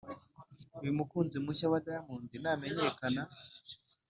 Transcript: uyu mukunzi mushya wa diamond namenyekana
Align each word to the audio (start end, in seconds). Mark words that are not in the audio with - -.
uyu 0.81 0.97
mukunzi 0.97 1.35
mushya 1.45 1.67
wa 1.71 1.79
diamond 1.85 2.29
namenyekana 2.43 3.21